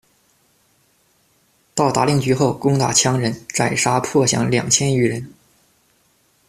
[1.75, 5.31] 到达令居后，攻打羌人，斩杀迫降两千余人。